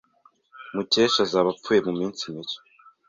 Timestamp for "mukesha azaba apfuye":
0.73-1.79